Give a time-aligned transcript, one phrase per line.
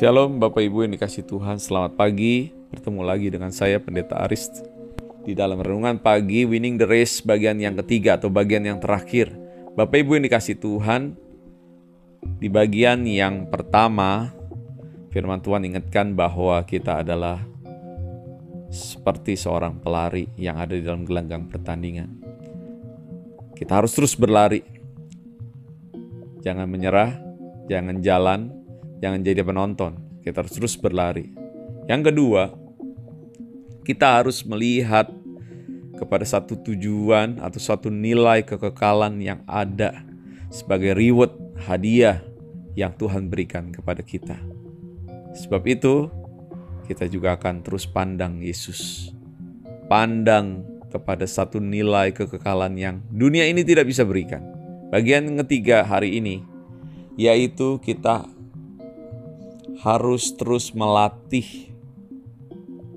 [0.00, 2.48] Shalom Bapak Ibu yang dikasih Tuhan, selamat pagi.
[2.72, 4.48] Bertemu lagi dengan saya Pendeta Aris
[5.28, 9.28] di dalam renungan pagi Winning the Race bagian yang ketiga atau bagian yang terakhir.
[9.76, 11.20] Bapak Ibu yang dikasih Tuhan,
[12.40, 14.32] di bagian yang pertama
[15.12, 17.44] firman Tuhan ingatkan bahwa kita adalah
[18.72, 22.08] seperti seorang pelari yang ada di dalam gelanggang pertandingan.
[23.52, 24.64] Kita harus terus berlari.
[26.40, 27.20] Jangan menyerah,
[27.68, 28.59] jangan jalan,
[29.00, 29.96] jangan jadi penonton.
[30.20, 31.32] Kita harus terus berlari.
[31.88, 32.52] Yang kedua,
[33.82, 35.08] kita harus melihat
[35.96, 40.04] kepada satu tujuan atau satu nilai kekekalan yang ada
[40.52, 41.34] sebagai reward
[41.66, 42.22] hadiah
[42.78, 44.38] yang Tuhan berikan kepada kita.
[45.34, 46.06] Sebab itu,
[46.86, 49.10] kita juga akan terus pandang Yesus.
[49.90, 54.42] Pandang kepada satu nilai kekekalan yang dunia ini tidak bisa berikan.
[54.90, 56.42] Bagian ketiga hari ini,
[57.14, 58.29] yaitu kita
[59.80, 61.72] harus terus melatih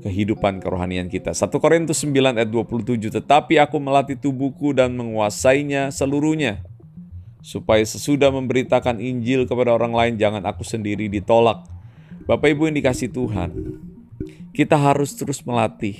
[0.00, 1.36] kehidupan kerohanian kita.
[1.36, 6.64] 1 Korintus 9 ayat 27, tetapi aku melatih tubuhku dan menguasainya seluruhnya.
[7.40, 11.64] Supaya sesudah memberitakan Injil kepada orang lain, jangan aku sendiri ditolak.
[12.24, 13.50] Bapak Ibu yang dikasih Tuhan,
[14.56, 15.96] kita harus terus melatih.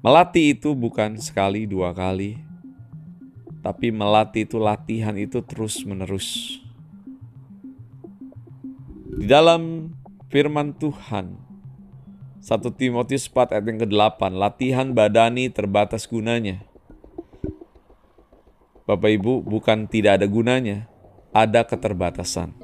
[0.00, 2.38] Melatih itu bukan sekali dua kali,
[3.60, 6.58] tapi melatih itu latihan itu terus menerus.
[9.20, 9.92] Di dalam
[10.32, 11.36] firman Tuhan,
[12.40, 16.64] 1 Timotius 4 ayat yang ke-8, latihan badani terbatas gunanya.
[18.88, 20.88] Bapak Ibu, bukan tidak ada gunanya,
[21.36, 22.56] ada keterbatasan.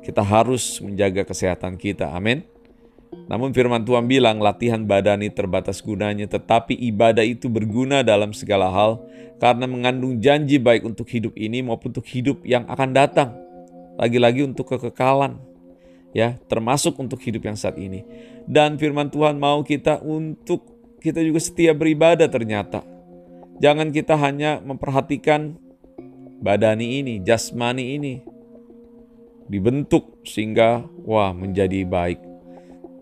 [0.00, 2.48] Kita harus menjaga kesehatan kita, amin.
[3.28, 9.04] Namun firman Tuhan bilang latihan badani terbatas gunanya, tetapi ibadah itu berguna dalam segala hal
[9.36, 13.36] karena mengandung janji baik untuk hidup ini maupun untuk hidup yang akan datang.
[14.00, 15.49] Lagi-lagi untuk kekekalan
[16.12, 18.02] ya, termasuk untuk hidup yang saat ini.
[18.46, 20.66] Dan firman Tuhan mau kita untuk
[21.00, 22.84] kita juga setia beribadah ternyata.
[23.60, 25.56] Jangan kita hanya memperhatikan
[26.40, 28.14] badani ini, jasmani ini
[29.50, 32.22] dibentuk sehingga wah menjadi baik.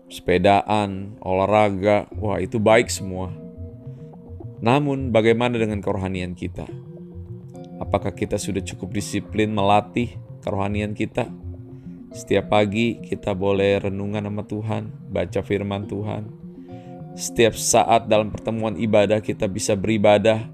[0.09, 3.29] Sepedaan, olahraga, wah itu baik semua.
[4.59, 6.65] Namun bagaimana dengan kerohanian kita?
[7.77, 11.29] Apakah kita sudah cukup disiplin melatih kerohanian kita?
[12.09, 14.83] Setiap pagi kita boleh renungan sama Tuhan,
[15.13, 16.23] baca firman Tuhan.
[17.13, 20.49] Setiap saat dalam pertemuan ibadah kita bisa beribadah.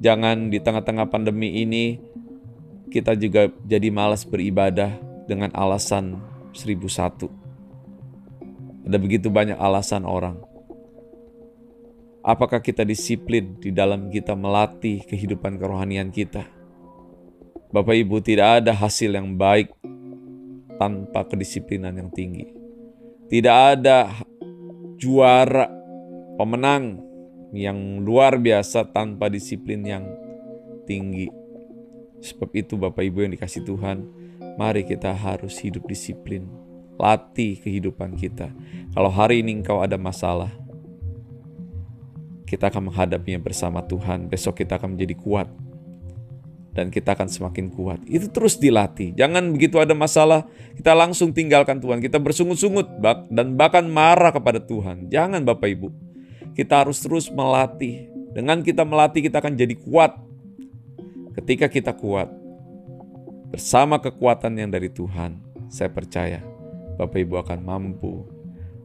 [0.00, 2.00] Jangan di tengah-tengah pandemi ini
[2.88, 4.96] kita juga jadi malas beribadah
[5.28, 6.16] dengan alasan
[6.56, 7.28] seribu satu.
[8.88, 10.40] Ada begitu banyak alasan orang.
[12.24, 16.48] Apakah kita disiplin di dalam kita melatih kehidupan kerohanian kita?
[17.68, 19.74] Bapak Ibu, tidak ada hasil yang baik
[20.76, 22.48] tanpa kedisiplinan yang tinggi.
[23.26, 24.22] Tidak ada
[24.96, 25.66] juara
[26.38, 27.02] pemenang
[27.52, 30.04] yang luar biasa tanpa disiplin yang
[30.86, 31.28] tinggi.
[32.22, 34.06] Sebab itu Bapak Ibu yang dikasih Tuhan,
[34.56, 36.48] mari kita harus hidup disiplin.
[36.96, 38.48] Latih kehidupan kita.
[38.96, 40.48] Kalau hari ini engkau ada masalah,
[42.48, 44.32] kita akan menghadapinya bersama Tuhan.
[44.32, 45.48] Besok kita akan menjadi kuat
[46.76, 48.04] dan kita akan semakin kuat.
[48.04, 49.16] Itu terus dilatih.
[49.16, 50.44] Jangan begitu ada masalah,
[50.76, 52.04] kita langsung tinggalkan Tuhan.
[52.04, 53.00] Kita bersungut-sungut
[53.32, 55.08] dan bahkan marah kepada Tuhan.
[55.08, 55.88] Jangan Bapak Ibu.
[56.52, 58.12] Kita harus terus melatih.
[58.36, 60.20] Dengan kita melatih kita akan jadi kuat.
[61.32, 62.28] Ketika kita kuat,
[63.48, 65.40] bersama kekuatan yang dari Tuhan,
[65.72, 66.44] saya percaya
[67.00, 68.28] Bapak Ibu akan mampu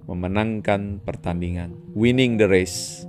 [0.08, 3.08] memenangkan pertandingan, winning the race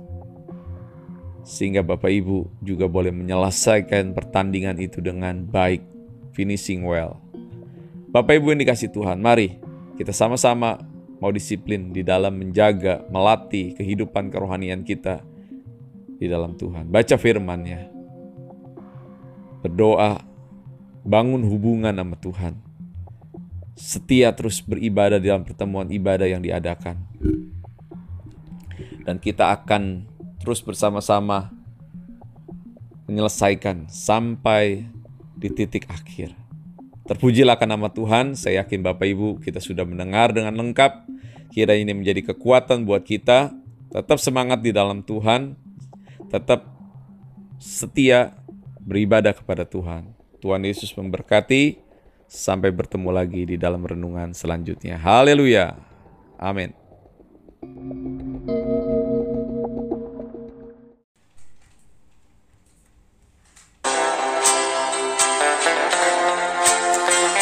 [1.43, 5.83] sehingga Bapak Ibu juga boleh menyelesaikan pertandingan itu dengan baik,
[6.31, 7.19] finishing well.
[8.15, 9.59] Bapak Ibu yang dikasih Tuhan, mari
[9.99, 10.79] kita sama-sama
[11.19, 15.23] mau disiplin di dalam menjaga, melatih kehidupan kerohanian kita
[16.19, 16.87] di dalam Tuhan.
[16.87, 17.91] Baca firman-Nya.
[19.63, 20.23] Berdoa,
[21.03, 22.53] bangun hubungan sama Tuhan.
[23.75, 27.03] Setia terus beribadah dalam pertemuan ibadah yang diadakan.
[29.03, 30.12] Dan kita akan
[30.43, 31.55] terus bersama-sama
[33.07, 34.83] menyelesaikan sampai
[35.39, 36.35] di titik akhir.
[37.07, 41.07] Terpujilah akan nama Tuhan, saya yakin Bapak Ibu kita sudah mendengar dengan lengkap.
[41.55, 43.55] Kira ini menjadi kekuatan buat kita,
[43.91, 45.55] tetap semangat di dalam Tuhan,
[46.27, 46.67] tetap
[47.59, 48.35] setia
[48.83, 50.11] beribadah kepada Tuhan.
[50.43, 51.79] Tuhan Yesus memberkati,
[52.27, 54.99] sampai bertemu lagi di dalam renungan selanjutnya.
[54.99, 55.77] Haleluya.
[56.41, 56.73] Amin.